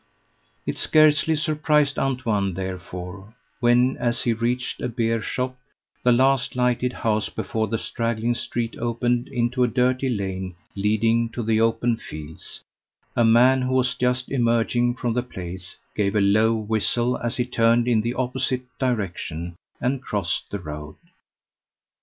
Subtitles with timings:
[0.65, 5.59] It scarcely surprised Antoine, therefore, when, as he reached a beer shop
[6.01, 11.43] (the last lighted house before the straggling street opened into a dirty lane leading to
[11.43, 12.61] the open fields),
[13.15, 17.45] a man who was just emerging from the place gave a low whistle as he
[17.45, 20.95] turned in the opposite direction and crossed the road.